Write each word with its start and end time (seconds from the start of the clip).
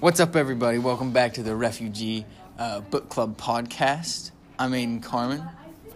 What's 0.00 0.18
up, 0.18 0.34
everybody? 0.34 0.78
Welcome 0.78 1.12
back 1.12 1.34
to 1.34 1.42
the 1.42 1.54
Refugee 1.54 2.24
uh, 2.58 2.80
Book 2.80 3.10
Club 3.10 3.36
podcast. 3.36 4.30
I'm 4.58 4.72
Aiden 4.72 5.02
Carmen, 5.02 5.46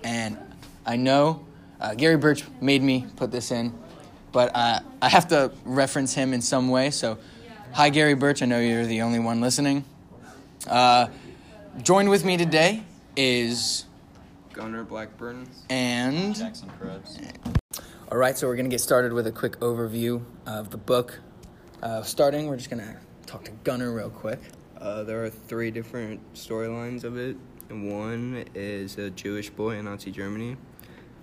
and 0.03 0.37
I 0.85 0.97
know 0.97 1.47
uh, 1.81 1.95
Gary 1.95 2.19
Birch 2.19 2.45
made 2.61 2.83
me 2.83 3.07
put 3.17 3.31
this 3.31 3.51
in, 3.51 3.73
but 4.31 4.55
uh, 4.55 4.81
I 5.01 5.09
have 5.09 5.29
to 5.29 5.53
reference 5.65 6.13
him 6.13 6.35
in 6.35 6.43
some 6.43 6.69
way. 6.69 6.91
So, 6.91 7.17
hi, 7.73 7.89
Gary 7.89 8.13
Birch. 8.13 8.43
I 8.43 8.45
know 8.45 8.61
you're 8.61 8.85
the 8.85 9.01
only 9.01 9.21
one 9.21 9.41
listening. 9.41 9.87
Uh, 10.69 11.07
joined 11.83 12.11
with 12.11 12.27
me 12.27 12.37
today 12.37 12.83
is 13.17 13.87
Gunnar 14.53 14.85
Blackburn. 14.85 15.49
and 15.71 16.37
Jackson 16.37 16.71
Krebs. 16.79 17.19
All 18.13 18.19
right, 18.19 18.37
so 18.37 18.49
we're 18.49 18.57
going 18.57 18.67
to 18.67 18.71
get 18.71 18.83
started 18.83 19.15
with 19.15 19.27
a 19.27 19.33
quick 19.33 19.59
overview 19.61 20.23
of 20.45 20.69
the 20.69 20.77
book. 20.77 21.21
Uh, 21.83 22.03
starting, 22.03 22.49
we're 22.49 22.59
just 22.59 22.69
going 22.69 22.83
to 22.83 22.97
talk 23.35 23.43
to 23.43 23.51
Gunnar 23.65 23.93
real 23.93 24.11
quick. 24.11 24.39
Uh, 24.81 25.03
there 25.03 25.25
are 25.25 25.29
three 25.29 25.73
different 25.73 26.21
storylines 26.35 27.03
of 27.03 27.19
it. 27.19 27.37
One 27.69 28.45
is 28.55 28.97
a 28.97 29.11
Jewish 29.11 29.51
boy 29.51 29.71
in 29.71 29.87
Nazi 29.87 30.13
Germany. 30.13 30.57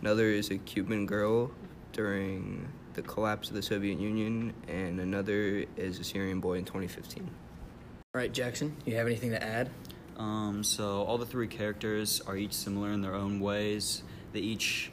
Another 0.01 0.25
is 0.25 0.51
a 0.51 0.57
Cuban 0.57 1.05
girl 1.05 1.51
during 1.93 2.67
the 2.95 3.01
collapse 3.01 3.47
of 3.47 3.55
the 3.55 3.61
Soviet 3.61 3.97
Union, 3.97 4.53
and 4.67 4.99
another 4.99 5.63
is 5.77 5.99
a 5.99 6.03
Syrian 6.03 6.41
boy 6.41 6.55
in 6.55 6.65
2015. 6.65 7.23
All 7.23 8.20
right, 8.20 8.34
Jackson, 8.34 8.75
you 8.84 8.98
have 8.98 9.07
anything 9.07 9.29
to 9.29 9.41
add? 9.41 9.70
Um, 10.17 10.65
so 10.65 11.03
all 11.03 11.17
the 11.17 11.25
three 11.25 11.48
characters 11.48 12.20
are 12.27 12.35
each 12.35 12.51
similar 12.51 12.91
in 12.91 13.01
their 13.01 13.15
own 13.15 13.39
ways. 13.39 14.03
They 14.34 14.41
each 14.41 14.91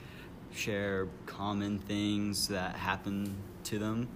share 0.55 1.09
common 1.27 1.81
things 1.81 2.47
that 2.47 2.77
happen 2.77 3.35
to 3.65 3.81
them 3.81 4.07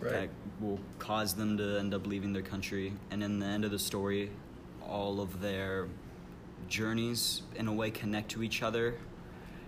that 0.00 0.28
will 0.60 0.78
cause 0.98 1.34
them 1.34 1.56
to 1.58 1.78
end 1.78 1.94
up 1.94 2.06
leaving 2.06 2.32
their 2.32 2.42
country. 2.42 2.92
And 3.10 3.22
in 3.22 3.38
the 3.38 3.46
end 3.46 3.64
of 3.64 3.70
the 3.70 3.78
story, 3.78 4.30
all 4.86 5.20
of 5.20 5.40
their 5.40 5.88
journeys, 6.68 7.42
in 7.56 7.68
a 7.68 7.72
way, 7.72 7.90
connect 7.90 8.30
to 8.32 8.42
each 8.42 8.62
other 8.62 8.94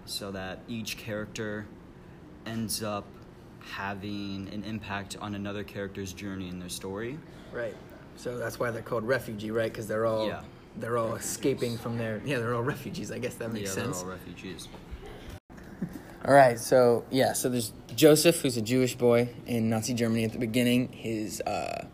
so 0.04 0.30
that 0.32 0.60
each 0.68 0.96
character 0.96 1.66
ends 2.46 2.82
up 2.82 3.04
having 3.60 4.48
an 4.52 4.64
impact 4.64 5.16
on 5.20 5.34
another 5.34 5.62
character's 5.62 6.12
journey 6.12 6.48
in 6.48 6.58
their 6.58 6.68
story. 6.68 7.18
Right. 7.52 7.76
So 8.16 8.38
that's 8.38 8.58
why 8.58 8.70
they're 8.70 8.82
called 8.82 9.04
refugee, 9.04 9.50
right? 9.50 9.70
Because 9.70 9.86
they're 9.86 10.06
all 10.06 10.26
Yeah. 10.28 10.42
they're 10.76 10.98
all 10.98 11.14
escaping 11.16 11.76
from 11.76 11.98
their 11.98 12.22
yeah 12.24 12.38
they're 12.38 12.54
all 12.54 12.62
refugees. 12.62 13.10
I 13.10 13.18
guess 13.18 13.34
that 13.34 13.52
makes 13.52 13.70
yeah, 13.76 13.82
sense. 13.82 13.98
they're 14.02 14.10
all 14.10 14.16
refugees. 14.16 14.68
All 16.24 16.34
right, 16.34 16.58
so 16.58 17.04
yeah, 17.10 17.32
so 17.32 17.48
there's 17.48 17.72
Joseph, 18.00 18.40
who's 18.40 18.56
a 18.56 18.62
Jewish 18.62 18.96
boy 18.96 19.28
in 19.46 19.68
Nazi 19.68 19.92
Germany 19.92 20.24
at 20.24 20.32
the 20.32 20.38
beginning. 20.38 20.90
His 20.90 21.42
uh, 21.42 21.84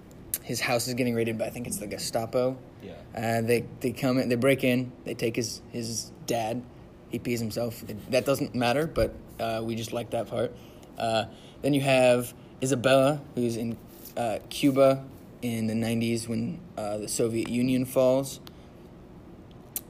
his 0.45 0.61
house 0.61 0.87
is 0.87 0.95
getting 0.95 1.17
raided 1.17 1.37
by 1.37 1.47
I 1.47 1.51
think 1.51 1.67
it's 1.67 1.79
the 1.79 1.89
Gestapo. 1.89 2.57
Yeah. 2.81 2.93
Uh, 3.13 3.41
they 3.41 3.65
they 3.81 3.91
come 3.91 4.19
in, 4.19 4.29
they 4.29 4.37
break 4.37 4.63
in, 4.63 4.93
they 5.05 5.15
take 5.15 5.35
his 5.35 5.63
his 5.73 6.13
dad. 6.29 6.63
He 7.09 7.19
pees 7.19 7.41
himself. 7.41 7.83
It- 7.91 8.13
that 8.13 8.25
doesn't 8.25 8.55
matter, 8.55 8.87
but 8.87 9.17
uh, 9.41 9.63
we 9.65 9.75
just 9.75 9.93
like 9.93 10.11
that 10.11 10.29
part. 10.29 10.55
Uh, 10.97 11.25
then 11.63 11.75
you 11.75 11.81
have 11.81 12.33
Isabella, 12.63 13.21
who's 13.35 13.57
in 13.57 13.77
uh, 14.17 14.39
Cuba 14.49 15.05
in 15.43 15.67
the 15.67 15.75
'90s 15.75 16.29
when 16.29 16.61
uh, 16.79 16.99
the 16.99 17.09
Soviet 17.09 17.49
Union 17.49 17.85
falls. 17.85 18.39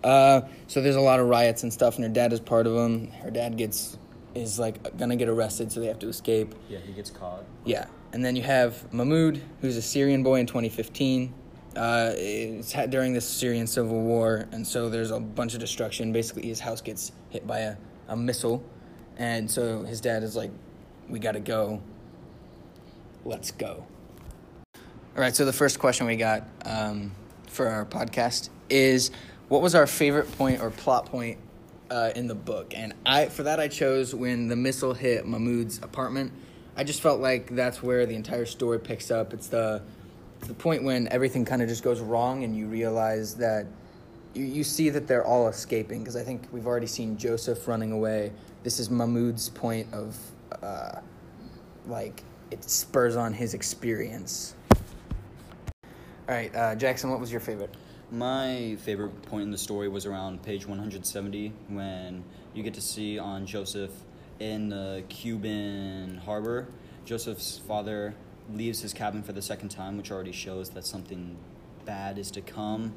Uh, 0.02 0.40
so 0.66 0.80
there's 0.80 0.96
a 0.96 1.00
lot 1.02 1.20
of 1.20 1.28
riots 1.28 1.62
and 1.62 1.70
stuff, 1.70 1.96
and 1.96 2.04
her 2.04 2.10
dad 2.10 2.32
is 2.32 2.40
part 2.40 2.66
of 2.66 2.72
them. 2.72 3.10
Her 3.10 3.30
dad 3.30 3.58
gets 3.58 3.98
is 4.36 4.58
like 4.58 4.96
gonna 4.96 5.16
get 5.16 5.28
arrested, 5.28 5.72
so 5.72 5.80
they 5.80 5.86
have 5.86 5.98
to 6.00 6.08
escape. 6.08 6.54
Yeah, 6.68 6.78
he 6.78 6.92
gets 6.92 7.10
caught. 7.10 7.44
Yeah, 7.64 7.86
and 8.12 8.24
then 8.24 8.36
you 8.36 8.42
have 8.42 8.92
Mahmoud, 8.92 9.40
who's 9.60 9.76
a 9.76 9.82
Syrian 9.82 10.22
boy 10.22 10.40
in 10.40 10.46
2015. 10.46 11.32
Uh, 11.76 12.12
it's 12.14 12.72
had 12.72 12.90
during 12.90 13.12
the 13.12 13.20
Syrian 13.20 13.66
civil 13.66 14.00
war, 14.00 14.46
and 14.52 14.66
so 14.66 14.88
there's 14.88 15.10
a 15.10 15.20
bunch 15.20 15.54
of 15.54 15.60
destruction. 15.60 16.12
Basically, 16.12 16.46
his 16.46 16.60
house 16.60 16.80
gets 16.80 17.12
hit 17.30 17.46
by 17.46 17.60
a, 17.60 17.76
a 18.08 18.16
missile, 18.16 18.62
and 19.16 19.50
so 19.50 19.82
his 19.82 20.00
dad 20.00 20.22
is 20.22 20.36
like, 20.36 20.50
"We 21.08 21.18
gotta 21.18 21.40
go. 21.40 21.82
Let's 23.24 23.50
go." 23.50 23.84
All 24.74 25.22
right. 25.22 25.34
So 25.34 25.44
the 25.44 25.52
first 25.52 25.78
question 25.78 26.06
we 26.06 26.16
got 26.16 26.44
um, 26.64 27.12
for 27.48 27.68
our 27.68 27.84
podcast 27.84 28.50
is, 28.68 29.10
what 29.48 29.62
was 29.62 29.74
our 29.74 29.86
favorite 29.86 30.30
point 30.36 30.60
or 30.60 30.70
plot 30.70 31.06
point 31.06 31.38
uh, 31.90 32.10
in 32.14 32.26
the 32.26 32.34
book? 32.34 32.72
And 32.74 32.94
I, 33.04 33.26
for 33.26 33.42
that, 33.44 33.60
I 33.60 33.68
chose 33.68 34.14
when 34.14 34.48
the 34.48 34.56
missile 34.56 34.94
hit 34.94 35.26
Mahmoud's 35.26 35.78
apartment. 35.78 36.32
I 36.76 36.84
just 36.84 37.00
felt 37.00 37.20
like 37.20 37.54
that's 37.54 37.82
where 37.82 38.06
the 38.06 38.14
entire 38.14 38.46
story 38.46 38.78
picks 38.78 39.10
up. 39.10 39.32
It's 39.32 39.48
the 39.48 39.82
the 40.40 40.54
point 40.54 40.84
when 40.84 41.08
everything 41.08 41.46
kind 41.46 41.62
of 41.62 41.68
just 41.68 41.82
goes 41.82 42.00
wrong, 42.00 42.44
and 42.44 42.54
you 42.54 42.66
realize 42.66 43.34
that 43.36 43.66
you, 44.34 44.44
you 44.44 44.62
see 44.64 44.90
that 44.90 45.06
they're 45.08 45.24
all 45.24 45.48
escaping. 45.48 46.00
Because 46.00 46.16
I 46.16 46.22
think 46.22 46.46
we've 46.52 46.66
already 46.66 46.86
seen 46.86 47.16
Joseph 47.16 47.66
running 47.66 47.92
away. 47.92 48.32
This 48.62 48.78
is 48.78 48.90
Mahmoud's 48.90 49.48
point 49.48 49.92
of 49.94 50.16
uh, 50.62 51.00
like 51.86 52.22
it 52.50 52.62
spurs 52.64 53.16
on 53.16 53.32
his 53.32 53.54
experience. 53.54 54.54
All 56.28 56.34
right, 56.34 56.54
uh, 56.54 56.74
Jackson, 56.74 57.10
what 57.10 57.20
was 57.20 57.30
your 57.30 57.40
favorite? 57.40 57.72
My 58.10 58.76
favorite 58.82 59.22
point 59.22 59.42
in 59.42 59.50
the 59.50 59.58
story 59.58 59.88
was 59.88 60.06
around 60.06 60.40
page 60.44 60.64
170 60.64 61.52
when 61.66 62.22
you 62.54 62.62
get 62.62 62.74
to 62.74 62.80
see 62.80 63.18
on 63.18 63.46
Joseph 63.46 63.90
in 64.38 64.68
the 64.68 65.02
Cuban 65.08 66.18
harbor. 66.24 66.68
Joseph's 67.04 67.58
father 67.66 68.14
leaves 68.52 68.80
his 68.80 68.92
cabin 68.92 69.24
for 69.24 69.32
the 69.32 69.42
second 69.42 69.70
time, 69.70 69.96
which 69.96 70.12
already 70.12 70.30
shows 70.30 70.70
that 70.70 70.86
something 70.86 71.36
bad 71.84 72.16
is 72.16 72.30
to 72.30 72.40
come. 72.40 72.94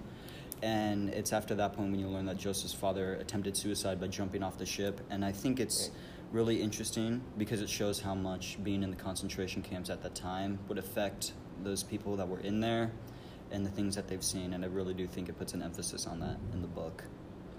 And 0.62 1.09
it's 1.09 1.34
after 1.34 1.56
that 1.56 1.74
point 1.74 1.90
when 1.90 2.00
you 2.00 2.08
learn 2.08 2.28
that 2.28 2.38
Joseph's 2.38 2.75
father 2.75 3.16
attempted 3.16 3.58
suicide 3.58 4.00
by 4.00 4.09
jumping 4.09 4.44
off 4.44 4.59
the 4.59 4.66
ship. 4.68 5.02
And 5.09 5.25
I 5.25 5.31
think 5.31 5.59
it's 5.59 5.90
really 6.31 6.62
interesting 6.62 7.24
because 7.36 7.64
it 7.64 7.69
shows 7.69 8.00
how 8.00 8.14
much 8.14 8.64
being 8.64 8.84
in 8.84 8.92
the 8.92 8.96
concentration 8.96 9.64
camps 9.64 9.90
at 9.90 10.03
that 10.03 10.14
time 10.14 10.59
would 10.68 10.78
affect 10.78 11.34
those 11.64 11.81
people 11.81 12.16
that 12.18 12.28
were 12.28 12.42
in 12.42 12.59
there 12.59 12.92
and 13.52 13.66
the 13.66 13.72
things 13.72 13.96
that 13.96 14.08
they've 14.08 14.24
seen. 14.24 14.54
And 14.54 14.64
I 14.64 14.68
really 14.68 14.94
do 14.94 15.08
think 15.08 15.30
it 15.30 15.38
puts 15.38 15.54
an 15.54 15.62
emphasis 15.62 16.06
on 16.08 16.20
that 16.22 16.38
in 16.54 16.62
the 16.62 16.68
book. 16.68 17.04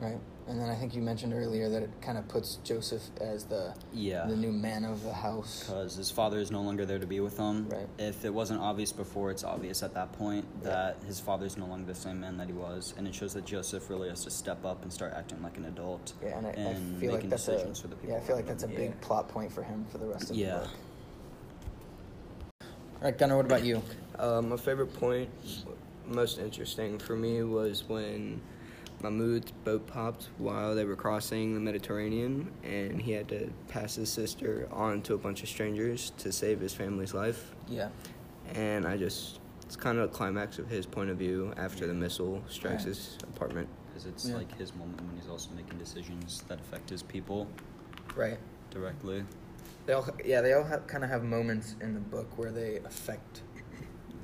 Right, 0.01 0.19
and 0.49 0.59
then 0.59 0.71
I 0.71 0.75
think 0.77 0.95
you 0.95 1.03
mentioned 1.03 1.35
earlier 1.35 1.69
that 1.69 1.83
it 1.83 1.91
kind 2.01 2.17
of 2.17 2.27
puts 2.27 2.57
Joseph 2.65 3.03
as 3.21 3.45
the 3.45 3.75
Yeah. 3.93 4.25
the 4.27 4.35
new 4.35 4.51
man 4.51 4.87
of 4.87 5.03
the 5.03 5.13
house. 5.13 5.65
Because 5.67 5.95
his 5.95 6.11
father 6.11 6.39
is 6.39 6.51
no 6.51 6.63
longer 6.63 6.87
there 6.87 6.99
to 6.99 7.07
be 7.07 7.21
with 7.21 7.37
him. 7.37 7.69
Right. 7.69 7.87
If 7.99 8.25
it 8.25 8.33
wasn't 8.33 8.63
obvious 8.63 8.93
before, 8.93 9.31
it's 9.31 9.45
obvious 9.45 9.83
at 9.83 9.93
that 9.93 10.13
point 10.15 10.47
that 10.63 10.97
his 11.07 11.21
father 11.21 11.45
is 11.45 11.59
no 11.59 11.67
longer 11.67 11.85
the 11.93 11.95
same 11.95 12.19
man 12.19 12.39
that 12.39 12.47
he 12.47 12.55
was, 12.55 12.95
and 12.97 13.07
it 13.07 13.15
shows 13.15 13.35
that 13.35 13.45
Joseph 13.45 13.91
really 13.91 14.09
has 14.09 14.25
to 14.25 14.31
step 14.31 14.65
up 14.65 14.83
and 14.85 14.91
start 14.91 15.13
acting 15.15 15.43
like 15.43 15.59
an 15.59 15.67
adult. 15.67 16.15
Yeah, 16.25 16.39
and 16.39 16.47
I, 16.47 16.51
I 16.51 16.53
and 16.55 16.99
feel 16.99 17.11
like 17.11 17.17
making 17.19 17.29
that's 17.31 17.49
a 17.49 17.75
for 17.75 17.89
the 17.89 17.97
people. 17.97 18.15
yeah, 18.15 18.17
I 18.17 18.21
feel 18.21 18.37
like 18.37 18.47
around 18.47 18.53
that's 18.59 18.65
a 18.65 18.69
him. 18.69 18.77
big 18.77 19.01
plot 19.03 19.29
point 19.29 19.53
for 19.53 19.63
him 19.63 19.85
for 19.93 19.99
the 19.99 20.07
rest 20.07 20.31
of 20.31 20.37
Yeah. 20.37 20.61
the 20.61 20.61
book. 20.61 20.69
All 22.63 22.69
right, 23.03 23.19
Gunnar, 23.19 23.37
what 23.37 23.45
about 23.45 23.65
you? 23.65 23.83
Uh, 24.19 24.41
my 24.41 24.57
favorite 24.57 24.95
point, 24.95 25.29
most 26.11 26.39
interesting 26.39 26.99
for 26.99 27.17
me, 27.17 27.43
was 27.43 27.89
when 27.89 28.41
Mahmoud's 29.03 29.51
boat 29.65 29.87
popped 29.87 30.29
while 30.39 30.75
they 30.75 30.85
were 30.85 30.97
crossing 30.97 31.55
the 31.55 31.61
Mediterranean, 31.61 32.51
and 32.63 33.01
he 33.01 33.13
had 33.13 33.29
to 33.29 33.51
pass 33.69 33.95
his 33.95 34.11
sister 34.13 34.69
on 34.71 35.03
to 35.03 35.15
a 35.15 35.19
bunch 35.19 35.43
of 35.43 35.49
strangers 35.49 36.11
to 36.19 36.33
save 36.33 36.61
his 36.61 36.75
family's 36.75 37.15
life. 37.15 37.55
Yeah, 37.69 37.89
And 38.55 38.87
I 38.87 38.97
just, 38.97 39.39
it's 39.65 39.77
kind 39.77 39.99
of 39.99 40.05
a 40.05 40.09
climax 40.13 40.59
of 40.59 40.69
his 40.69 40.85
point 40.85 41.09
of 41.11 41.17
view 41.17 41.53
after 41.57 41.87
the 41.87 41.95
missile 41.95 42.43
strikes 42.49 42.83
Right. 42.85 42.89
his 42.89 43.17
apartment. 43.25 43.69
Because 43.89 44.07
it's 44.07 44.29
Yeah. 44.29 44.37
like 44.37 44.57
his 44.59 44.75
moment 44.75 45.01
when 45.01 45.17
he's 45.17 45.29
also 45.31 45.51
making 45.57 45.79
decisions 45.79 46.43
that 46.49 46.61
affect 46.61 46.91
his 46.91 47.03
people 47.03 47.47
right. 48.17 48.39
directly. 48.71 49.25
They 49.87 49.95
all 49.95 50.07
yeah 50.25 50.41
they 50.43 50.53
all 50.53 50.63
have, 50.65 50.87
kind 50.87 51.03
of 51.05 51.11
have 51.11 51.25
moments 51.25 51.75
in 51.81 51.95
the 51.95 52.01
book 52.01 52.37
where 52.39 52.53
they 52.53 52.77
affect 52.85 53.41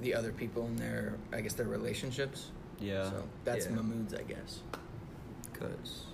the 0.07 0.15
other 0.15 0.33
people 0.33 0.67
in 0.67 0.77
their 0.77 1.15
I 1.33 1.41
guess 1.41 1.55
their 1.55 1.67
relationships. 1.67 2.51
Yeah. 2.79 3.11
So 3.11 3.25
that's 3.45 3.67
Yeah. 3.67 3.73
Mahmoud's, 3.73 4.15
I 4.15 4.23
guess. 4.23 4.61
Because 5.53 6.05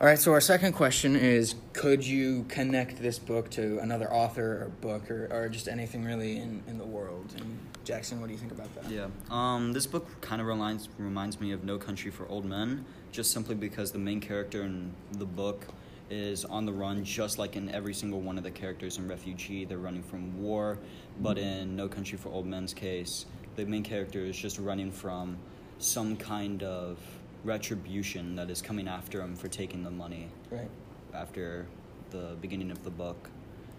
All 0.00 0.06
right, 0.06 0.18
so 0.18 0.32
our 0.32 0.40
second 0.40 0.72
question 0.72 1.14
is 1.14 1.54
Could 1.72 2.04
you 2.04 2.44
connect 2.48 3.00
this 3.00 3.18
book 3.18 3.50
to 3.50 3.78
another 3.78 4.12
author 4.12 4.64
or 4.64 4.68
book 4.80 5.10
or, 5.10 5.28
or 5.30 5.48
just 5.48 5.68
anything 5.68 6.04
really 6.04 6.38
in, 6.38 6.62
in 6.66 6.76
the 6.78 6.84
world? 6.84 7.32
And 7.38 7.58
Jackson, 7.84 8.20
what 8.20 8.26
do 8.26 8.32
you 8.32 8.38
think 8.38 8.52
about 8.52 8.74
that? 8.74 8.90
Yeah. 8.90 9.06
Um, 9.30 9.72
this 9.72 9.86
book 9.86 10.06
kind 10.20 10.40
of 10.40 10.48
reminds 10.48 10.88
reminds 10.98 11.40
me 11.40 11.52
of 11.52 11.62
No 11.64 11.78
Country 11.78 12.10
for 12.10 12.26
Old 12.28 12.44
Men, 12.44 12.84
just 13.12 13.30
simply 13.30 13.54
because 13.54 13.92
the 13.92 13.98
main 13.98 14.20
character 14.20 14.62
in 14.62 14.92
the 15.12 15.26
book 15.26 15.66
is 16.10 16.44
on 16.44 16.66
the 16.66 16.72
run, 16.72 17.04
just 17.04 17.38
like 17.38 17.56
in 17.56 17.68
every 17.70 17.94
single 17.94 18.20
one 18.20 18.36
of 18.36 18.44
the 18.44 18.50
characters 18.50 18.98
in 18.98 19.08
Refugee. 19.08 19.64
They're 19.64 19.78
running 19.78 20.02
from 20.02 20.42
war, 20.42 20.78
but 21.20 21.38
in 21.38 21.76
No 21.76 21.88
Country 21.88 22.18
for 22.18 22.28
Old 22.30 22.46
Men's 22.46 22.74
case, 22.74 23.26
the 23.56 23.64
main 23.64 23.82
character 23.82 24.20
is 24.24 24.36
just 24.36 24.58
running 24.58 24.90
from 24.90 25.36
some 25.78 26.16
kind 26.16 26.62
of 26.62 26.98
retribution 27.44 28.36
that 28.36 28.50
is 28.50 28.60
coming 28.60 28.86
after 28.88 29.20
him 29.20 29.34
for 29.34 29.48
taking 29.48 29.82
the 29.82 29.90
money 29.90 30.28
Right. 30.50 30.68
after 31.14 31.66
the 32.10 32.36
beginning 32.40 32.70
of 32.70 32.82
the 32.84 32.90
book. 32.90 33.30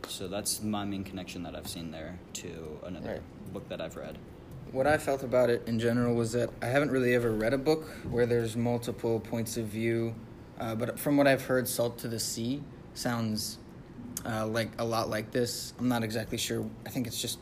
So 0.08 0.28
that's 0.28 0.64
my 0.64 0.84
main 0.84 1.04
connection 1.04 1.44
that 1.44 1.56
I've 1.56 1.68
seen 1.68 1.92
there 1.92 2.18
to 2.34 2.80
another 2.86 3.08
Right. 3.10 3.54
book 3.54 3.70
that 3.70 3.82
I've 3.82 3.96
read. 3.96 4.18
what 4.72 4.88
I 4.88 4.98
felt 4.98 5.22
about 5.22 5.50
it 5.50 5.62
in 5.68 5.80
general 5.80 6.16
was 6.16 6.32
that 6.32 6.50
I 6.62 6.68
haven't 6.68 6.92
really 6.92 7.14
ever 7.14 7.30
read 7.32 7.54
a 7.54 7.58
book 7.58 7.84
where 8.10 8.26
there's 8.26 8.56
multiple 8.56 9.20
points 9.20 9.58
of 9.58 9.66
view. 9.66 10.16
Uh, 10.62 10.76
but 10.76 11.00
from 11.00 11.18
what 11.18 11.26
I've 11.26 11.44
heard, 11.44 11.68
Salt 11.68 11.98
to 12.00 12.08
the 12.08 12.20
Sea 12.20 12.62
sounds 12.94 13.58
uh, 14.24 14.46
like 14.46 14.70
a 14.78 14.86
lot 14.86 15.10
like 15.10 15.32
this. 15.32 15.74
I'm 15.80 15.90
not 15.90 16.04
exactly 16.04 16.38
sure. 16.38 16.64
I 16.86 16.90
think 16.90 17.08
it's 17.08 17.20
just 17.20 17.40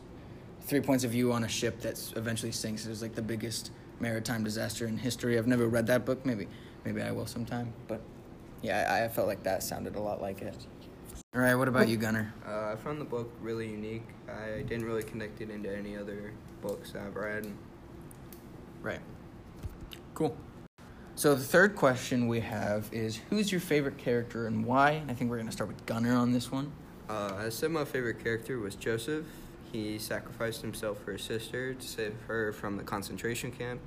three 0.62 0.80
points 0.80 1.04
of 1.04 1.12
view 1.12 1.34
on 1.34 1.44
a 1.44 1.48
ship 1.50 1.82
that 1.82 2.02
eventually 2.16 2.54
sinks. 2.54 2.86
It 2.86 2.90
was 2.90 3.02
like 3.02 3.16
the 3.16 3.22
biggest 3.22 3.72
maritime 4.00 4.46
disaster 4.46 4.88
in 4.88 4.98
history. 4.98 5.38
I've 5.38 5.48
never 5.48 5.68
read 5.68 5.86
that 5.88 6.06
book. 6.06 6.26
Maybe, 6.26 6.48
maybe 6.86 7.02
I 7.02 7.12
will 7.12 7.26
sometime. 7.26 7.74
But 7.90 8.00
yeah, 8.62 8.88
I, 8.90 9.04
I 9.04 9.08
felt 9.10 9.28
like 9.28 9.44
that 9.44 9.64
sounded 9.64 9.98
a 9.98 10.00
lot 10.00 10.22
like 10.22 10.42
it. 10.42 10.56
All 11.36 11.42
right, 11.42 11.56
what 11.56 11.68
about 11.68 11.90
you, 11.90 11.98
Gunnar? 11.98 12.34
Uh, 12.48 12.72
I 12.72 12.76
found 12.78 13.02
the 13.02 13.06
book 13.06 13.32
really 13.42 13.70
unique. 13.70 14.08
I 14.30 14.62
didn't 14.62 14.86
really 14.86 15.04
connect 15.04 15.42
it 15.42 15.50
into 15.50 15.76
any 15.76 15.98
other 15.98 16.32
books 16.62 16.94
I've 16.96 17.18
read. 17.18 17.52
Right. 18.82 19.02
Cool. 20.14 20.36
So 21.20 21.36
the 21.36 21.44
third 21.44 21.76
question 21.76 22.30
we 22.30 22.40
have 22.40 22.88
is 22.94 23.20
who's 23.30 23.52
your 23.52 23.60
favorite 23.60 23.98
character 23.98 24.48
and 24.48 24.64
why? 24.64 25.04
I 25.10 25.14
think 25.14 25.30
we're 25.30 25.40
gonna 25.40 25.52
start 25.52 25.68
with 25.68 25.86
Gunnar 25.86 26.16
on 26.16 26.32
this 26.32 26.50
one. 26.50 26.72
Uh, 27.10 27.34
I 27.38 27.50
said 27.50 27.72
my 27.72 27.84
favorite 27.84 28.24
character 28.24 28.58
was 28.58 28.76
Joseph. 28.76 29.26
He 29.70 30.00
sacrificed 30.00 30.62
himself 30.62 31.04
for 31.04 31.12
his 31.12 31.22
sister 31.22 31.74
to 31.74 31.86
save 31.86 32.16
her 32.28 32.54
from 32.54 32.78
the 32.78 32.84
concentration 32.84 33.52
camp. 33.52 33.82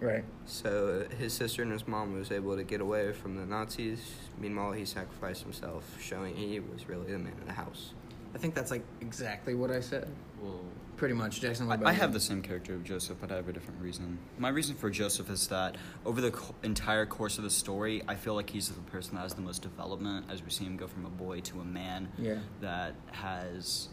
Right. 0.00 0.22
So 0.44 1.08
his 1.18 1.32
sister 1.32 1.62
and 1.62 1.72
his 1.72 1.88
mom 1.88 2.16
was 2.16 2.30
able 2.30 2.54
to 2.54 2.62
get 2.62 2.80
away 2.80 3.12
from 3.12 3.34
the 3.34 3.44
Nazis. 3.44 3.98
Meanwhile, 4.38 4.70
he 4.70 4.84
sacrificed 4.84 5.42
himself, 5.42 5.82
showing 6.00 6.36
he 6.36 6.60
was 6.60 6.88
really 6.88 7.10
the 7.10 7.18
man 7.18 7.32
of 7.40 7.46
the 7.46 7.54
house. 7.54 7.92
I 8.36 8.38
think 8.38 8.54
that's 8.54 8.70
like 8.70 8.84
exactly 9.00 9.56
what 9.56 9.72
I 9.72 9.80
said. 9.80 10.06
Well, 10.40 10.60
Pretty 10.96 11.14
much, 11.14 11.40
Jackson. 11.42 11.70
I, 11.70 11.78
I 11.84 11.92
have 11.92 12.14
the 12.14 12.20
same 12.20 12.40
character 12.40 12.72
of 12.74 12.82
Joseph, 12.82 13.18
but 13.20 13.30
I 13.30 13.36
have 13.36 13.48
a 13.48 13.52
different 13.52 13.82
reason. 13.82 14.18
My 14.38 14.48
reason 14.48 14.74
for 14.76 14.88
Joseph 14.88 15.28
is 15.28 15.46
that 15.48 15.76
over 16.06 16.22
the 16.22 16.30
co- 16.30 16.54
entire 16.62 17.04
course 17.04 17.36
of 17.36 17.44
the 17.44 17.50
story, 17.50 18.02
I 18.08 18.14
feel 18.14 18.34
like 18.34 18.48
he's 18.48 18.68
the 18.70 18.80
person 18.82 19.16
that 19.16 19.20
has 19.20 19.34
the 19.34 19.42
most 19.42 19.60
development 19.60 20.24
as 20.30 20.42
we 20.42 20.48
see 20.50 20.64
him 20.64 20.78
go 20.78 20.86
from 20.86 21.04
a 21.04 21.10
boy 21.10 21.40
to 21.40 21.60
a 21.60 21.64
man 21.64 22.08
Yeah. 22.16 22.38
that 22.62 22.94
has 23.12 23.88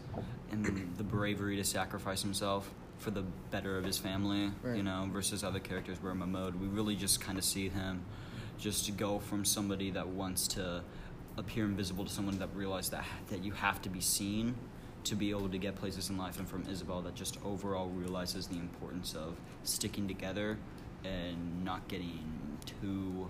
in 0.50 0.92
the 0.96 1.04
bravery 1.04 1.56
to 1.56 1.64
sacrifice 1.64 2.22
himself 2.22 2.70
for 2.98 3.10
the 3.10 3.22
better 3.50 3.76
of 3.76 3.84
his 3.84 3.98
family, 3.98 4.50
Right. 4.62 4.76
you 4.76 4.82
know, 4.82 5.06
versus 5.12 5.44
other 5.44 5.60
characters 5.60 5.98
where 6.02 6.14
Mahmoud, 6.14 6.54
we 6.58 6.68
really 6.68 6.96
just 6.96 7.20
kind 7.20 7.36
of 7.36 7.44
see 7.44 7.68
him 7.68 8.02
just 8.56 8.86
to 8.86 8.92
go 8.92 9.18
from 9.18 9.44
somebody 9.44 9.90
that 9.90 10.08
wants 10.08 10.48
to 10.48 10.82
appear 11.36 11.64
invisible 11.66 12.04
to 12.04 12.10
someone 12.10 12.38
that 12.38 12.48
realizes 12.54 12.90
that 12.90 13.04
that 13.28 13.42
you 13.44 13.50
have 13.52 13.82
to 13.82 13.90
be 13.90 14.00
seen 14.00 14.54
to 15.04 15.14
be 15.14 15.30
able 15.30 15.48
to 15.48 15.58
get 15.58 15.76
places 15.76 16.10
in 16.10 16.16
life 16.16 16.38
and 16.38 16.48
from 16.48 16.64
Isabel 16.70 17.02
that 17.02 17.14
just 17.14 17.38
overall 17.44 17.88
realizes 17.88 18.46
the 18.46 18.56
importance 18.56 19.14
of 19.14 19.36
sticking 19.62 20.08
together 20.08 20.58
and 21.04 21.64
not 21.64 21.86
getting 21.88 22.58
too 22.80 23.28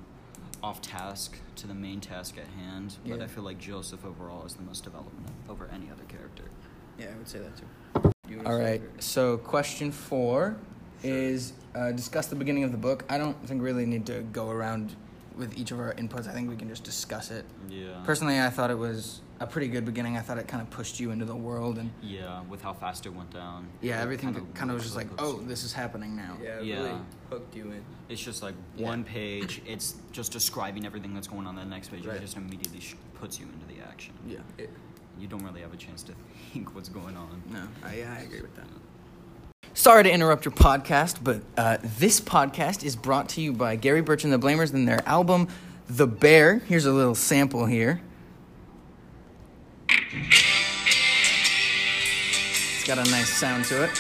off 0.63 0.81
task 0.81 1.37
to 1.57 1.67
the 1.67 1.75
main 1.75 2.01
task 2.01 2.37
at 2.39 2.47
hand. 2.63 2.97
But 3.07 3.19
Yeah. 3.19 3.25
I 3.25 3.27
feel 3.27 3.45
like 3.45 3.59
Joseph 3.59 4.05
overall 4.05 4.45
is 4.47 4.55
the 4.55 4.63
most 4.63 4.85
development 4.85 5.29
over 5.49 5.69
any 5.73 5.91
other 5.91 6.05
character. 6.05 6.45
Yeah, 6.99 7.07
I 7.13 7.19
would 7.19 7.29
say 7.29 7.41
that 7.41 7.57
too. 7.57 7.67
All 7.97 8.03
right. 8.03 8.15
wanna 8.29 8.39
All 8.39 8.55
start 8.55 8.61
right. 8.61 8.81
first? 8.97 9.09
So 9.11 9.37
question 9.39 9.91
four 9.93 10.57
is 11.03 11.53
uh, 11.75 11.91
discuss 11.93 12.29
the 12.29 12.37
beginning 12.37 12.65
of 12.65 12.71
the 12.73 12.79
book. 12.79 13.05
I 13.09 13.19
don't 13.19 13.37
think 13.47 13.61
really 13.63 13.85
need 13.85 14.07
to 14.07 14.23
go 14.33 14.49
around 14.49 14.95
with 15.37 15.57
each 15.59 15.71
of 15.71 15.81
our 15.81 15.95
inputs. 15.95 16.29
I 16.29 16.33
think 16.33 16.49
we 16.49 16.57
can 16.57 16.69
just 16.69 16.85
discuss 16.85 17.31
it. 17.31 17.45
Yeah. 17.69 18.01
Personally, 18.05 18.41
I 18.41 18.51
thought 18.51 18.71
it 18.71 18.79
was 18.79 19.21
a 19.41 19.47
pretty 19.47 19.69
good 19.69 19.85
beginning. 19.85 20.17
I 20.17 20.21
thought 20.21 20.39
it 20.39 20.47
kind 20.47 20.63
of 20.63 20.71
pushed 20.71 21.01
you 21.01 21.11
into 21.11 21.25
the 21.25 21.35
world, 21.35 21.79
and 21.79 21.91
Yeah, 22.03 22.43
with 22.49 22.63
how 22.63 22.73
fast 22.73 23.05
it 23.07 23.11
went 23.15 23.31
down. 23.33 23.67
yeah, 23.81 24.01
everything 24.01 24.33
kinda 24.33 24.49
kind 24.55 24.71
of 24.71 24.75
was 24.77 24.85
just 24.85 24.97
like, 24.97 25.09
oh, 25.19 25.41
this 25.43 25.65
is 25.65 25.73
happening 25.73 26.15
now. 26.15 26.37
Yeah, 26.43 26.59
it 26.61 26.65
Yeah. 26.65 26.77
really 26.83 26.99
hooked 27.31 27.55
you 27.57 27.65
in. 27.73 27.83
It's 28.09 28.23
just 28.23 28.43
like 28.43 28.55
Yeah. 28.77 28.87
one 28.87 29.03
page. 29.05 29.61
It's 29.67 29.97
just 30.13 30.31
describing 30.33 30.87
everything 30.87 31.15
that's 31.15 31.29
going 31.29 31.47
on. 31.47 31.57
The 31.57 31.65
next 31.65 31.89
page, 31.89 32.07
Right. 32.07 32.17
it 32.17 32.21
just 32.21 32.37
immediately 32.37 32.81
sh- 32.81 32.95
puts 33.15 33.41
you 33.41 33.47
into 33.47 33.67
the 33.67 33.81
action. 33.81 34.15
Yeah. 34.27 34.39
It, 34.59 34.71
You 35.17 35.29
don't 35.29 35.45
really 35.45 35.61
have 35.61 35.73
a 35.73 35.77
chance 35.77 36.03
to 36.05 36.13
think 36.53 36.75
what's 36.75 36.89
going 36.89 37.17
on. 37.17 37.41
No, 37.49 37.69
I, 37.85 37.99
yeah, 37.99 38.17
I 38.19 38.23
agree 38.23 38.41
with 38.41 38.55
that. 38.57 38.67
Sorry 39.77 40.05
to 40.05 40.11
interrupt 40.11 40.45
your 40.45 40.53
podcast, 40.53 41.19
but 41.23 41.43
uh, 41.57 41.79
this 41.83 42.21
podcast 42.21 42.85
is 42.85 42.95
brought 42.95 43.31
to 43.31 43.41
you 43.41 43.53
by 43.53 43.75
Gary 43.75 44.03
Birch 44.03 44.23
and 44.23 44.33
the 44.33 44.39
Blamers 44.39 44.73
and 44.73 44.87
their 44.87 45.07
album, 45.07 45.49
The 45.89 46.07
Bear. 46.07 46.61
Here's 46.61 46.87
a 46.87 46.93
little 46.93 47.17
sample 47.17 47.67
here. 47.67 48.01
It's 52.77 52.87
got 52.87 52.99
a 52.99 53.11
nice 53.11 53.29
sound 53.29 53.65
to 53.65 53.83
it. 53.83 53.91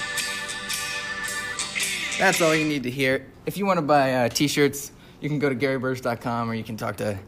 That's 2.20 2.40
all 2.40 2.54
you 2.54 2.64
need 2.64 2.84
to 2.84 2.90
hear. 2.90 3.26
If 3.44 3.56
you 3.56 3.66
want 3.66 3.78
to 3.78 3.82
buy 3.82 4.14
uh, 4.14 4.28
t 4.28 4.46
shirts, 4.46 4.92
you 5.20 5.28
can 5.28 5.40
go 5.40 5.48
to 5.48 5.56
GaryBirch.com 5.56 6.48
or 6.48 6.54
you 6.54 6.62
can 6.62 6.76
talk 6.76 6.98
to. 6.98 7.18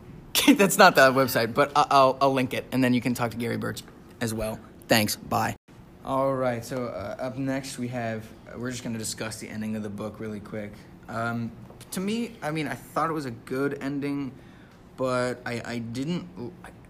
That's 0.54 0.78
not 0.78 0.94
the 0.94 1.12
website, 1.12 1.52
but 1.52 1.72
I'll, 1.74 2.16
I'll 2.20 2.32
link 2.32 2.54
it 2.54 2.64
and 2.70 2.84
then 2.84 2.94
you 2.94 3.00
can 3.00 3.12
talk 3.12 3.32
to 3.32 3.36
Gary 3.36 3.56
Birch 3.56 3.82
as 4.20 4.32
well. 4.32 4.60
Thanks. 4.86 5.16
Bye. 5.16 5.56
All 6.06 6.32
right. 6.34 6.64
So 6.64 6.86
uh, 6.86 7.16
up 7.18 7.36
next 7.36 7.78
we 7.78 7.88
have 7.88 8.24
we're 8.56 8.70
just 8.70 8.82
going 8.84 8.92
to 8.92 8.98
discuss 8.98 9.38
the 9.38 9.48
ending 9.48 9.74
of 9.76 9.82
the 9.82 9.88
book 9.90 10.20
really 10.20 10.40
quick. 10.40 10.72
Um, 11.08 11.50
to 11.90 12.00
me, 12.00 12.36
I 12.42 12.50
mean, 12.52 12.68
I 12.68 12.74
thought 12.74 13.10
it 13.10 13.12
was 13.12 13.26
a 13.26 13.30
good 13.32 13.78
ending, 13.80 14.32
but 14.96 15.40
I 15.44 15.60
I 15.64 15.78
didn't. 15.78 16.28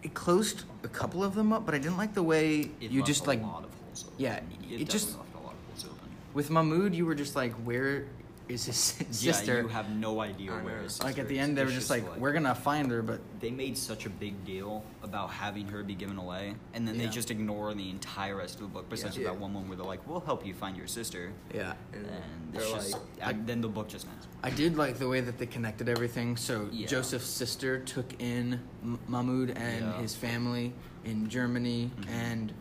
It 0.03 0.15
closed 0.15 0.65
a 0.85 0.89
couple 0.89 1.25
of 1.25 1.35
them 1.35 1.53
up, 1.53 1.65
but 1.65 1.75
I 1.75 1.79
didn't 1.79 1.97
like 1.97 2.15
the 2.15 2.23
way 2.23 2.71
It 2.81 2.91
you 2.91 3.03
just 3.03 3.25
a 3.25 3.29
like 3.29 3.43
lot 3.43 3.65
of 3.65 3.71
holes 3.85 4.05
open. 4.05 4.15
yeah, 4.19 4.41
it, 4.71 4.83
it 4.83 4.89
just- 4.89 5.17
left 5.17 5.35
a 5.35 5.39
lot 5.39 5.55
of 5.55 5.59
holes 5.69 5.85
open. 5.87 6.09
with 6.35 6.51
Mahmoud, 6.51 6.95
you 6.95 7.07
were 7.07 7.15
just 7.15 7.35
like, 7.35 7.53
where 7.65 8.05
is 8.49 8.65
his 8.67 8.77
sister? 9.11 9.55
Yeah, 9.57 9.63
you 9.63 9.69
have 9.69 9.91
no 9.91 10.21
idea 10.21 10.53
where 10.53 10.77
know. 10.77 10.83
his 10.83 11.03
like 11.03 11.19
at 11.19 11.29
the 11.29 11.39
is. 11.39 11.41
end, 11.43 11.57
they 11.59 11.63
were 11.63 11.69
It's 11.69 11.77
just 11.79 11.91
like, 11.91 12.17
we're 12.17 12.33
gonna 12.33 12.55
find 12.55 12.91
her, 12.91 13.03
but 13.03 13.21
They 13.41 13.51
made 13.51 13.77
such 13.77 14.07
a 14.07 14.11
big 14.11 14.45
deal 14.45 14.85
about 15.03 15.31
having 15.31 15.67
her 15.69 15.83
be 15.83 15.95
given 15.95 16.19
away, 16.19 16.55
and 16.75 16.87
then 16.87 16.95
Yeah. 16.95 17.03
they 17.07 17.09
just 17.09 17.31
ignore 17.31 17.75
the 17.75 17.91
entire 17.91 18.37
rest 18.37 18.55
of 18.57 18.61
the 18.63 18.67
book 18.69 18.89
besides 18.89 19.17
Yeah. 19.17 19.25
that 19.29 19.41
one 19.41 19.53
one 19.55 19.69
where 19.69 19.77
they're 19.77 19.87
like, 19.87 20.07
"We'll 20.09 20.21
help 20.21 20.47
you 20.47 20.55
find 20.55 20.77
your 20.77 20.87
sister," 20.87 21.33
yeah. 21.55 21.75
and 21.93 22.07
and 22.07 22.53
they're 22.53 22.63
just 22.63 22.93
like, 22.93 23.03
and 23.21 23.47
then 23.47 23.61
the 23.61 23.69
book 23.69 23.89
just 23.89 24.07
ends. 24.07 24.27
I 24.43 24.51
did 24.51 24.77
like 24.77 24.99
the 24.99 25.09
way 25.09 25.21
that 25.21 25.39
they 25.39 25.47
connected 25.47 25.89
everything. 25.89 26.37
So 26.37 26.69
Yeah. 26.73 26.87
Joseph's 26.87 27.27
sister 27.27 27.81
took 27.81 28.21
in 28.21 28.61
M- 28.83 28.99
Mahmoud 29.09 29.51
and 29.51 29.85
Yeah. 29.87 29.99
his 30.01 30.15
family 30.15 30.73
in 31.05 31.29
Germany, 31.29 31.91
Mhm. 32.01 32.09
and 32.11 32.53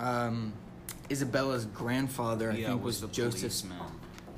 um, 0.00 0.52
Isabella's 1.10 1.64
grandfather, 1.66 2.52
I 2.52 2.54
yeah, 2.56 2.68
think, 2.68 2.84
was, 2.84 3.00
the 3.00 3.08
Joseph's 3.08 3.62
policeman. 3.62 3.78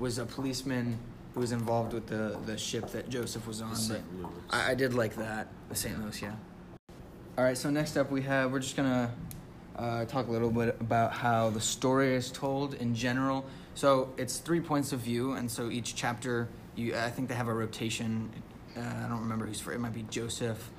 Was 0.01 0.19
a 0.19 0.25
policeman 0.25 0.99
who 1.35 1.41
was 1.41 1.53
involved 1.53 1.93
with 1.93 2.07
the, 2.07 2.37
the 2.47 2.59
ship 2.59 2.91
that 2.91 3.09
Joseph 3.09 3.47
was 3.47 3.61
on. 3.61 3.77
St. 3.77 4.03
Louis. 4.17 4.29
I, 4.51 4.73
I 4.73 4.75
did 4.75 4.95
like 4.95 5.15
that, 5.17 5.49
the 5.69 5.75
St. 5.77 6.01
Louis, 6.03 6.23
yeah. 6.23 6.35
All 7.39 7.45
right, 7.45 7.57
so 7.57 7.71
next 7.71 7.97
up 7.97 8.11
we 8.11 8.23
have, 8.23 8.51
we're 8.51 8.59
just 8.59 8.77
gonna 8.77 9.13
uh, 9.77 10.05
talk 10.07 10.27
a 10.27 10.31
little 10.31 10.51
bit 10.51 10.77
about 10.81 11.13
how 11.13 11.51
the 11.51 11.61
story 11.61 12.15
is 12.15 12.31
told 12.31 12.75
in 12.75 12.95
general. 12.95 13.45
So 13.75 14.13
it's 14.17 14.39
three 14.39 14.61
points 14.61 14.93
of 14.93 15.01
view, 15.01 15.33
and 15.33 15.51
so 15.51 15.71
each 15.71 15.95
chapter, 15.95 16.49
you, 16.75 16.97
I 16.97 17.11
think 17.11 17.29
they 17.29 17.35
have 17.37 17.49
a 17.49 17.55
rotation. 17.55 18.31
Uh, 18.77 18.81
I 18.81 19.09
don't 19.09 19.21
remember 19.21 19.47
who's 19.47 19.61
for. 19.61 19.73
It 19.73 19.79
might 19.79 19.95
be 19.95 20.03
Joseph, 20.11 20.71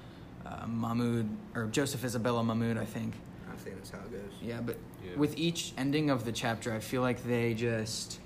uh, 0.46 0.66
Mahmoud, 0.68 1.30
or 1.56 1.68
Joseph 1.68 2.04
Isabella 2.04 2.44
Mahmoud, 2.44 2.78
I 2.78 2.86
think. 2.86 3.14
I 3.52 3.56
think 3.56 3.78
that's 3.78 3.92
how 3.92 4.00
it 4.00 4.12
goes. 4.12 4.32
Yeah, 4.42 4.60
but 4.62 4.78
Yeah. 5.04 5.18
with 5.18 5.38
each 5.38 5.74
ending 5.78 6.10
of 6.10 6.26
the 6.26 6.32
chapter, 6.32 6.74
I 6.74 6.80
feel 6.80 7.02
like 7.02 7.24
they 7.24 7.54
just 7.54 8.20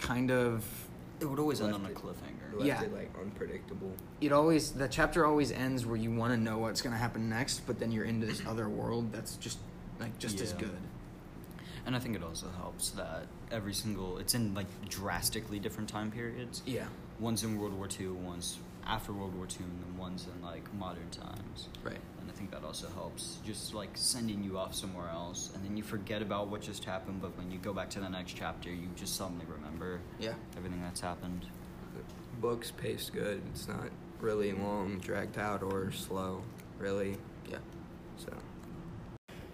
kind 0.00 0.30
of 0.30 0.64
It 1.20 1.26
would 1.26 1.38
always 1.38 1.60
end 1.60 1.74
on 1.74 1.84
a 1.86 1.88
it- 1.88 1.94
cliffhanger. 1.94 2.52
Left 2.54 2.64
Yeah. 2.66 2.82
it 2.82 2.92
like 2.94 3.10
unpredictable. 3.20 3.92
it 4.20 4.32
always 4.32 4.72
the 4.72 4.88
chapter 4.88 5.26
always 5.26 5.52
ends 5.52 5.84
where 5.84 5.96
you 5.96 6.10
want 6.14 6.32
to 6.32 6.38
know 6.38 6.58
what's 6.58 6.80
going 6.80 6.92
to 6.94 6.98
happen 6.98 7.28
next 7.28 7.66
but 7.66 7.78
then 7.78 7.92
you're 7.92 8.04
into 8.06 8.26
this 8.26 8.40
other 8.46 8.68
world 8.68 9.12
that's 9.12 9.36
just 9.36 9.58
like 10.00 10.18
just 10.18 10.40
as 10.40 10.52
good 10.54 10.70
And 11.86 11.94
I 11.94 11.98
think 12.00 12.16
it 12.16 12.22
also 12.22 12.46
helps 12.56 12.90
that 12.90 13.26
every 13.52 13.74
single 13.74 14.18
it's 14.18 14.34
in 14.34 14.54
like 14.54 14.66
drastically 14.88 15.58
different 15.58 15.88
time 15.88 16.10
periods. 16.10 16.62
yeah 16.66 16.86
One's 17.20 17.42
in 17.44 17.58
World 17.58 17.74
War 17.74 17.88
II, 17.98 18.08
one's 18.08 18.58
after 18.86 19.12
World 19.12 19.34
War 19.34 19.46
II, 19.46 19.64
and 19.66 19.82
then 19.82 19.98
one's 19.98 20.26
in 20.26 20.44
like 20.44 20.72
modern 20.74 21.08
times. 21.10 21.68
right 21.82 21.98
And 22.20 22.30
I 22.30 22.32
think 22.32 22.50
that 22.52 22.64
also 22.64 22.88
helps, 22.94 23.38
just 23.44 23.74
like 23.74 23.90
sending 23.94 24.42
you 24.42 24.58
off 24.58 24.74
somewhere 24.74 25.08
else, 25.08 25.50
and 25.54 25.64
then 25.64 25.76
you 25.76 25.82
forget 25.82 26.22
about 26.22 26.48
what 26.48 26.60
just 26.62 26.84
happened. 26.84 27.20
But 27.20 27.36
when 27.36 27.50
you 27.50 27.58
go 27.58 27.72
back 27.72 27.90
to 27.90 28.00
the 28.00 28.08
next 28.08 28.34
chapter, 28.34 28.70
you 28.70 28.88
just 28.96 29.16
suddenly 29.16 29.46
remember 29.46 30.00
yeah 30.18 30.34
everything 30.56 30.82
that's 30.82 31.00
happened. 31.00 31.46
The 31.94 32.02
book's 32.40 32.70
pace 32.70 33.10
good. 33.12 33.42
It's 33.52 33.68
not 33.68 33.88
really 34.20 34.52
long, 34.52 34.98
dragged 34.98 35.38
out, 35.38 35.62
or 35.62 35.90
slow. 35.90 36.42
Really. 36.78 37.16
yeah 37.50 37.56
So 38.18 38.32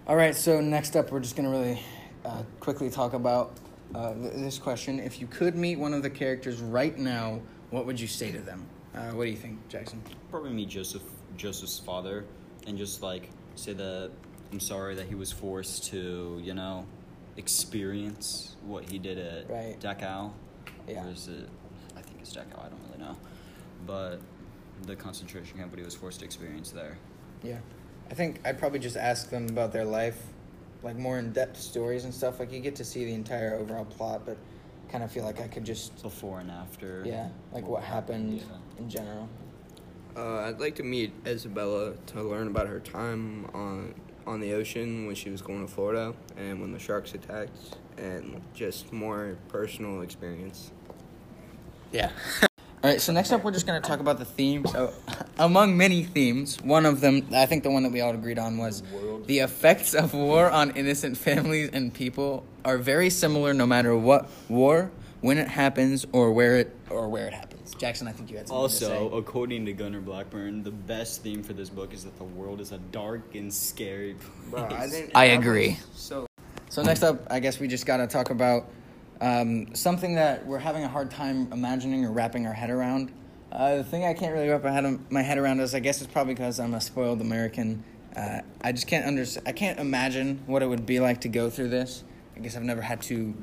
all 0.05 0.17
right 0.17 0.35
so 0.35 0.59
next 0.59 0.97
up 0.97 1.11
we're 1.11 1.21
just 1.21 1.37
going 1.37 1.49
to 1.49 1.57
really 1.57 1.79
uh, 2.25 2.43
quickly 2.59 2.89
talk 2.89 3.13
about 3.13 3.53
uh, 3.95 4.13
th- 4.13 4.33
this 4.33 4.57
question 4.59 4.99
if 4.99 5.21
you 5.21 5.27
could 5.27 5.55
meet 5.55 5.77
one 5.79 5.93
of 5.93 6.03
the 6.03 6.09
characters 6.09 6.59
right 6.59 6.97
now 6.97 7.39
what 7.69 7.85
would 7.85 7.97
you 7.97 8.07
say 8.07 8.29
to 8.29 8.39
them 8.39 8.65
uh, 8.95 9.11
what 9.11 9.25
do 9.25 9.29
you 9.31 9.37
think 9.37 9.67
jackson 9.69 10.01
Probably 10.29 10.51
meet 10.51 10.69
Joseph, 10.69 11.03
Joseph's 11.37 11.79
father, 11.79 12.25
and 12.67 12.77
just 12.77 13.01
like 13.01 13.29
say 13.55 13.73
that 13.73 14.11
I'm 14.51 14.59
sorry 14.59 14.95
that 14.95 15.07
he 15.07 15.15
was 15.15 15.31
forced 15.31 15.85
to, 15.85 16.39
you 16.43 16.53
know, 16.53 16.85
experience 17.37 18.55
what 18.65 18.87
he 18.89 18.99
did 18.99 19.17
at 19.17 19.49
Right. 19.49 19.79
Dachau. 19.79 20.31
Yeah. 20.87 21.05
Or 21.05 21.09
is 21.11 21.27
it? 21.27 21.49
I 21.97 22.01
think 22.01 22.17
it's 22.21 22.33
Dachau. 22.35 22.59
I 22.59 22.69
don't 22.69 22.79
really 22.87 22.99
know, 23.03 23.17
but 23.87 24.19
the 24.85 24.95
concentration 24.95 25.57
camp 25.57 25.71
what 25.71 25.79
he 25.79 25.85
was 25.85 25.95
forced 25.95 26.19
to 26.19 26.25
experience 26.25 26.71
there. 26.71 26.97
Yeah. 27.43 27.57
I 28.11 28.13
think 28.13 28.41
I'd 28.45 28.59
probably 28.59 28.79
just 28.79 28.97
ask 28.97 29.29
them 29.29 29.47
about 29.49 29.71
their 29.71 29.85
life, 29.85 30.21
like 30.83 30.97
more 30.97 31.17
in 31.17 31.31
depth 31.31 31.59
stories 31.59 32.03
and 32.05 32.13
stuff. 32.13 32.39
Like 32.39 32.51
you 32.51 32.59
get 32.59 32.75
to 32.75 32.85
see 32.85 33.05
the 33.05 33.13
entire 33.13 33.55
overall 33.55 33.85
plot, 33.85 34.23
but 34.25 34.37
kind 34.93 35.03
of 35.03 35.11
feel 35.11 35.23
like 35.25 35.41
I 35.41 35.47
could 35.47 35.65
just, 35.65 36.01
Before 36.03 36.39
and 36.39 36.51
after. 36.51 37.01
yeah, 37.03 37.29
like 37.51 37.67
what 37.67 37.81
happened 37.81 38.37
Yeah. 38.37 38.43
in 38.77 38.87
general. 38.89 39.27
Uh, 40.15 40.41
I'd 40.41 40.59
like 40.59 40.75
to 40.75 40.83
meet 40.83 41.11
Isabella 41.25 41.93
to 42.07 42.21
learn 42.21 42.45
about 42.47 42.67
her 42.67 42.79
time 42.79 43.47
on 43.55 43.95
on 44.25 44.39
the 44.39 44.53
ocean 44.53 45.05
when 45.07 45.15
she 45.15 45.29
was 45.29 45.41
going 45.41 45.65
to 45.67 45.73
Florida 45.73 46.13
and 46.37 46.61
when 46.61 46.71
the 46.71 46.79
sharks 46.79 47.13
attacked, 47.13 47.57
and 47.97 48.39
just 48.53 48.93
more 48.93 49.35
personal 49.49 50.01
experience. 50.01 50.71
Yeah. 51.91 52.11
All 52.83 52.89
right, 52.89 53.01
so 53.01 53.11
next 53.11 53.31
up, 53.33 53.43
we're 53.43 53.51
just 53.51 53.65
going 53.67 53.81
to 53.81 53.85
talk 53.85 53.99
about 53.99 54.19
the 54.19 54.25
theme. 54.25 54.65
So, 54.67 54.93
among 55.39 55.77
many 55.77 56.03
themes, 56.03 56.57
one 56.61 56.85
of 56.85 57.01
them, 57.01 57.27
I 57.33 57.45
think 57.45 57.63
the 57.63 57.71
one 57.71 57.83
that 57.83 57.91
we 57.91 58.01
all 58.01 58.13
agreed 58.13 58.39
on 58.39 58.57
was 58.57 58.83
World. 58.93 59.27
the 59.27 59.39
effects 59.39 59.93
of 59.93 60.13
war 60.13 60.49
on 60.49 60.71
innocent 60.71 61.17
families 61.17 61.69
and 61.73 61.93
people 61.93 62.45
are 62.65 62.77
very 62.77 63.09
similar 63.09 63.53
no 63.53 63.65
matter 63.65 63.95
what 63.95 64.29
war, 64.49 64.91
when 65.21 65.37
it 65.37 65.47
happens, 65.47 66.05
or 66.11 66.33
where 66.33 66.57
it 66.57 66.75
or 66.89 67.07
where 67.09 67.27
it 67.27 67.33
happens. 67.33 67.73
Jackson, 67.75 68.07
I 68.07 68.11
think 68.11 68.29
you 68.29 68.37
had 68.37 68.47
something 68.47 68.61
Also, 68.61 68.89
to 68.89 69.11
say. 69.11 69.17
according 69.17 69.65
to 69.65 69.73
Gunnar 69.73 70.01
Blackburn, 70.01 70.63
the 70.63 70.71
best 70.71 71.21
theme 71.23 71.41
for 71.43 71.53
this 71.53 71.69
book 71.69 71.93
is 71.93 72.03
that 72.03 72.17
the 72.17 72.23
world 72.25 72.59
is 72.61 72.71
a 72.71 72.77
dark 72.77 73.33
and 73.33 73.51
scary 73.53 74.15
place. 74.51 75.09
I 75.15 75.23
agree. 75.37 75.79
So 75.93 76.27
So 76.69 76.83
next 76.83 77.03
up, 77.03 77.25
I 77.31 77.39
guess 77.39 77.59
we 77.59 77.67
just 77.67 77.85
got 77.85 77.97
to 77.97 78.07
talk 78.07 78.29
about 78.29 78.67
um, 79.21 79.73
something 79.73 80.15
that 80.15 80.45
we're 80.45 80.59
having 80.59 80.83
a 80.83 80.89
hard 80.89 81.09
time 81.09 81.47
imagining 81.53 82.03
or 82.05 82.11
wrapping 82.11 82.45
our 82.45 82.53
head 82.53 82.69
around. 82.69 83.11
Uh, 83.53 83.75
the 83.77 83.83
thing 83.83 84.03
I 84.03 84.13
can't 84.15 84.33
really 84.33 84.49
wrap 84.49 84.63
my 84.63 84.71
head, 84.71 85.11
my 85.11 85.21
head 85.21 85.37
around 85.37 85.59
is, 85.59 85.75
I 85.75 85.79
guess 85.79 86.01
it's 86.01 86.11
probably 86.11 86.33
because 86.33 86.59
I'm 86.59 86.73
a 86.73 86.81
spoiled 86.81 87.21
American. 87.21 87.83
Uh, 88.15 88.39
I 88.61 88.71
just 88.71 88.87
can't 88.87 89.05
understand. 89.05 89.47
I 89.47 89.51
can't 89.51 89.79
imagine 89.79 90.41
what 90.47 90.63
it 90.63 90.65
would 90.67 90.87
be 90.87 90.99
like 90.99 91.21
to 91.21 91.29
go 91.29 91.51
through 91.51 91.69
this. 91.69 92.03
I 92.35 92.39
guess 92.39 92.55
I've 92.55 92.63
never 92.63 92.81
had 92.81 93.03
to 93.03 93.35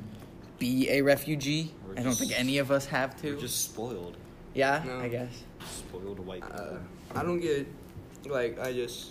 be 0.59 0.91
a 0.91 1.03
refugee. 1.03 1.73
We're 1.87 1.93
I 1.93 1.95
don't 1.97 2.05
just- 2.07 2.21
think 2.21 2.33
any 2.39 2.59
of 2.59 2.73
us 2.73 2.87
have 2.87 3.21
to. 3.23 3.35
We're 3.35 3.41
just 3.41 3.63
spoiled. 3.63 4.17
yeah, 4.53 4.83
No. 4.85 4.99
I 4.99 5.09
guess. 5.09 5.45
Spoiled 5.65 6.19
white 6.21 6.43
people. 6.43 6.61
uh, 6.61 7.19
I 7.19 7.23
don't 7.23 7.39
get 7.41 7.67
like 8.27 8.59
I 8.59 8.73
just. 8.73 9.11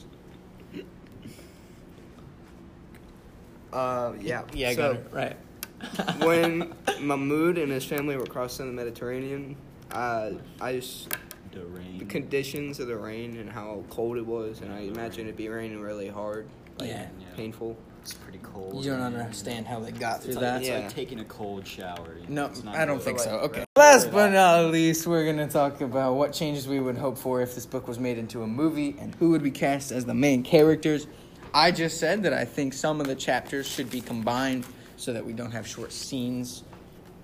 Uh 3.72 4.14
yeah 4.20 4.42
Yeah, 4.52 4.70
I 4.70 4.76
so, 4.76 4.94
got 4.94 4.96
it 4.96 5.08
right. 5.14 6.24
when 6.26 6.74
Mahmoud 7.02 7.58
and 7.60 7.72
his 7.72 7.86
family 7.86 8.18
were 8.18 8.26
crossing 8.26 8.66
the 8.66 8.74
Mediterranean, 8.74 9.56
uh, 9.92 10.32
I 10.62 10.74
just 10.74 11.10
the 11.52 11.66
rain. 11.66 11.98
the 11.98 12.06
conditions 12.06 12.80
of 12.80 12.88
the 12.88 12.98
rain 12.98 13.38
and 13.38 13.50
how 13.50 13.84
cold 13.90 14.18
it 14.18 14.26
was, 14.26 14.62
and 14.62 14.72
I 14.72 14.80
imagine 14.82 15.28
it 15.28 15.36
be 15.36 15.48
raining 15.50 15.82
really 15.82 16.08
hard, 16.10 16.48
like 16.78 16.90
Yeah. 16.90 17.08
Yeah. 17.20 17.26
painful. 17.36 17.76
It's 18.02 18.14
pretty 18.14 18.40
cold. 18.40 18.84
You 18.84 18.92
don't 18.92 19.02
understand 19.02 19.68
how 19.68 19.80
they 19.82 19.92
got 19.92 20.22
through 20.24 20.32
It's 20.32 20.40
that. 20.40 20.54
like, 20.54 20.62
it's 20.62 20.70
Yeah. 20.70 20.80
like 20.80 20.94
taking 20.96 21.20
a 21.20 21.26
cold 21.26 21.68
shower. 21.68 22.16
you 22.22 22.34
know, 22.34 22.44
No, 22.44 22.52
it's 22.52 22.64
not 22.64 22.76
I 22.76 22.86
don't 22.86 22.98
good. 22.98 23.04
think 23.06 23.20
so. 23.20 23.32
Like, 23.36 23.44
Okay. 23.44 23.66
Last 23.76 24.12
but 24.12 24.30
not 24.32 24.72
least, 24.72 25.06
we're 25.06 25.26
going 25.26 25.38
to 25.38 25.48
talk 25.48 25.82
about 25.82 26.16
what 26.16 26.32
changes 26.34 26.68
we 26.68 26.80
would 26.80 26.98
hope 26.98 27.18
for 27.18 27.42
if 27.42 27.56
this 27.56 27.66
book 27.66 27.88
was 27.88 28.00
made 28.00 28.18
into 28.18 28.42
a 28.42 28.48
movie 28.48 28.96
and 29.00 29.14
who 29.16 29.32
would 29.32 29.44
be 29.44 29.52
cast 29.52 29.92
as 29.92 30.06
the 30.06 30.14
main 30.14 30.44
characters. 30.44 31.08
I 31.54 31.72
just 31.72 32.00
said 32.00 32.24
that 32.24 32.34
I 32.34 32.46
think 32.46 32.74
some 32.74 33.02
of 33.02 33.08
the 33.08 33.16
chapters 33.16 33.68
should 33.68 33.90
be 33.90 34.02
combined 34.02 34.66
so 34.98 35.12
that 35.14 35.26
we 35.26 35.34
don't 35.34 35.52
have 35.52 35.68
short 35.68 35.92
scenes. 35.92 36.64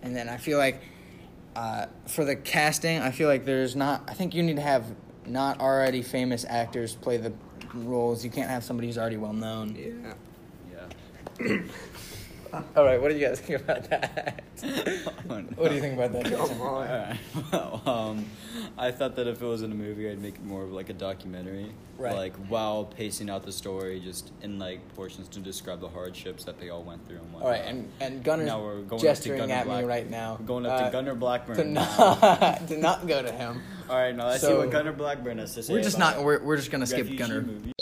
And 0.04 0.16
then 0.16 0.28
I 0.30 0.38
feel 0.38 0.58
like 0.58 0.82
uh, 1.56 1.88
for 2.08 2.26
the 2.26 2.36
casting, 2.36 3.00
I 3.00 3.12
feel 3.12 3.28
like 3.28 3.46
there's 3.46 3.76
not, 3.76 4.04
I 4.08 4.14
think 4.14 4.34
you 4.34 4.44
need 4.44 4.58
to 4.58 4.62
have 4.62 4.86
not 5.26 5.60
already 5.60 6.02
famous 6.02 6.46
actors 6.48 6.96
play 6.96 7.18
the 7.18 7.34
roles. 7.74 8.24
You 8.24 8.32
can't 8.32 8.50
have 8.50 8.64
somebody 8.64 8.88
who's 8.88 8.98
already 8.98 9.18
well 9.18 9.34
known. 9.34 9.76
Yeah. 9.76 10.14
Yeah. 11.40 11.58
All 12.76 12.86
right, 12.86 13.02
what 13.02 13.10
do 13.10 13.16
you 13.18 13.28
guys 13.28 13.40
think 13.40 13.62
about 13.62 13.90
that? 13.90 14.44
Oh, 14.64 15.42
What 15.56 15.70
do 15.70 15.76
you 15.76 15.82
think 15.82 15.96
about 15.96 16.12
that? 16.14 16.26
Jason? 16.26 16.48
Come 16.48 16.62
on. 16.62 16.88
Alright. 16.88 17.18
Well, 17.52 17.82
um, 17.86 18.26
I 18.78 18.92
thought 18.92 19.16
that 19.18 19.28
if 19.28 19.42
it 19.42 19.46
was 19.46 19.62
in 19.64 19.72
a 19.72 19.76
movie, 19.76 20.10
I'd 20.10 20.22
make 20.22 20.36
it 20.36 20.44
more 20.44 20.64
of 20.64 20.72
like 20.72 20.90
a 20.90 20.94
documentary. 20.94 21.72
Right. 21.98 22.14
Like 22.16 22.36
while 22.50 22.86
pacing 22.86 23.30
out 23.30 23.44
the 23.44 23.52
story, 23.52 24.00
just 24.02 24.32
in 24.42 24.60
like 24.60 24.80
portions 24.96 25.28
to 25.30 25.40
describe 25.40 25.80
the 25.82 25.88
hardships 25.90 26.44
that 26.44 26.60
they 26.60 26.70
all 26.70 26.84
went 26.84 27.08
through 27.08 27.18
and 27.18 27.28
All 27.36 27.42
whatnot. 27.42 27.52
right, 27.52 27.62
and 27.66 27.90
and 28.02 28.24
Gunnar's 28.24 28.48
Now 28.48 28.62
we're 28.62 28.82
going 28.82 28.86
up 28.94 29.00
to 29.00 29.06
gesturing 29.06 29.40
Gunnar 29.40 29.54
at 29.54 29.66
me 29.68 29.72
Black- 29.74 29.86
right 29.86 30.10
now. 30.10 30.38
We're 30.40 30.46
going 30.46 30.66
up 30.66 30.82
uh, 30.82 30.86
to 30.86 30.92
Gunnar 30.92 31.16
Blackburn. 31.16 31.56
to 31.58 31.64
not 31.64 32.68
to 32.68 32.78
not 32.78 33.08
go 33.08 33.22
to 33.22 33.32
him. 33.32 33.62
All 33.90 33.96
right, 33.98 34.14
now 34.16 34.28
let's 34.28 34.42
see 34.42 34.48
So- 34.48 34.60
what 34.60 34.72
Gunnar 34.72 34.92
Blackburn 34.94 35.38
has 35.38 35.54
to 35.56 35.64
say. 35.64 35.72
We're 35.74 35.82
just 35.82 35.96
about 35.98 36.18
not. 36.18 36.26
We're 36.26 36.44
we're 36.44 36.58
just 36.58 36.70
gonna 36.72 36.86
skip 36.86 37.00
refugee 37.00 37.18
Gunnar. 37.18 37.42
movies. 37.42 37.74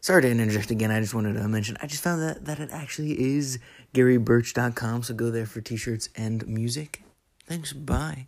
Sorry 0.00 0.22
to 0.22 0.30
interject 0.30 0.70
again. 0.70 0.90
I 0.90 1.00
just 1.00 1.14
wanted 1.14 1.34
to 1.34 1.46
mention. 1.46 1.76
I 1.82 1.86
just 1.86 2.02
found 2.02 2.22
that 2.22 2.44
that 2.46 2.58
it 2.58 2.70
actually 2.72 3.36
is 3.36 3.58
GaryBirch.com. 3.94 5.02
So 5.02 5.14
go 5.14 5.30
there 5.30 5.46
for 5.46 5.60
t-shirts 5.60 6.08
and 6.16 6.46
music. 6.46 7.02
Thanks. 7.46 7.72
Bye. 7.72 8.26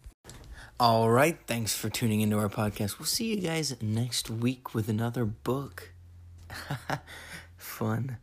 All 0.78 1.10
right. 1.10 1.38
Thanks 1.46 1.74
for 1.74 1.88
tuning 1.88 2.20
into 2.20 2.38
our 2.38 2.48
podcast. 2.48 2.98
We'll 2.98 3.06
see 3.06 3.34
you 3.34 3.40
guys 3.40 3.74
next 3.80 4.28
week 4.28 4.74
with 4.74 4.88
another 4.88 5.24
book. 5.24 5.92
Fun. 7.56 8.18